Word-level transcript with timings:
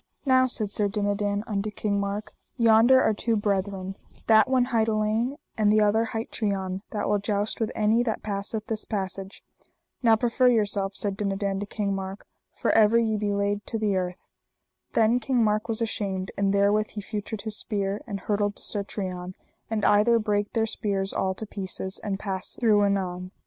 Now, 0.25 0.47
said 0.47 0.71
Sir 0.71 0.87
Dinadan 0.87 1.43
unto 1.45 1.69
King 1.69 1.99
Mark, 1.99 2.33
yonder 2.57 2.99
are 3.03 3.13
two 3.13 3.35
brethren, 3.35 3.93
that 4.25 4.49
one 4.49 4.65
hight 4.73 4.87
Alein, 4.87 5.35
and 5.55 5.71
the 5.71 5.81
other 5.81 6.05
hight 6.05 6.31
Trian, 6.31 6.81
that 6.89 7.07
will 7.07 7.19
joust 7.19 7.59
with 7.59 7.71
any 7.75 8.01
that 8.01 8.23
passeth 8.23 8.65
this 8.65 8.83
passage. 8.83 9.43
Now 10.01 10.15
proffer 10.15 10.47
yourself, 10.47 10.95
said 10.95 11.15
Dinadan 11.17 11.59
to 11.59 11.67
King 11.67 11.93
Mark, 11.93 12.25
for 12.59 12.71
ever 12.71 12.97
ye 12.97 13.15
be 13.15 13.31
laid 13.31 13.63
to 13.67 13.77
the 13.77 13.95
earth. 13.95 14.27
Then 14.93 15.19
King 15.19 15.43
Mark 15.43 15.67
was 15.69 15.83
ashamed, 15.83 16.31
and 16.35 16.51
therewith 16.51 16.87
he 16.87 17.01
feutred 17.01 17.43
his 17.43 17.55
spear, 17.57 18.01
and 18.07 18.21
hurtled 18.21 18.55
to 18.55 18.63
Sir 18.63 18.83
Trian, 18.83 19.35
and 19.69 19.85
either 19.85 20.17
brake 20.17 20.53
their 20.53 20.65
spears 20.65 21.13
all 21.13 21.35
to 21.35 21.45
pieces, 21.45 21.99
and 22.03 22.17
passed 22.17 22.59
through 22.59 22.83
anon. 22.85 23.29